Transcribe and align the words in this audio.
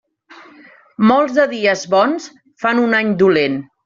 Molts 1.11 1.35
de 1.39 1.45
dies 1.51 1.83
bons 1.95 2.25
fan 2.65 2.81
un 2.87 2.97
any 3.01 3.13
dolent. 3.21 3.61